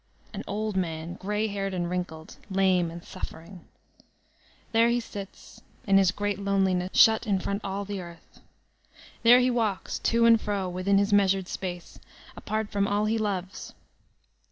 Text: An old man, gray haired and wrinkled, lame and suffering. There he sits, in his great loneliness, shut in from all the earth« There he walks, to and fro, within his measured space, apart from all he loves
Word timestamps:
An 0.33 0.43
old 0.47 0.75
man, 0.75 1.13
gray 1.13 1.45
haired 1.45 1.75
and 1.75 1.87
wrinkled, 1.87 2.37
lame 2.49 2.89
and 2.89 3.03
suffering. 3.05 3.65
There 4.71 4.89
he 4.89 4.99
sits, 4.99 5.61
in 5.85 5.99
his 5.99 6.09
great 6.09 6.39
loneliness, 6.39 6.97
shut 6.97 7.27
in 7.27 7.37
from 7.37 7.61
all 7.63 7.85
the 7.85 8.01
earth« 8.01 8.39
There 9.21 9.39
he 9.41 9.51
walks, 9.51 9.99
to 9.99 10.25
and 10.25 10.41
fro, 10.41 10.67
within 10.67 10.97
his 10.97 11.13
measured 11.13 11.47
space, 11.47 11.99
apart 12.35 12.71
from 12.71 12.87
all 12.87 13.05
he 13.05 13.19
loves 13.19 13.75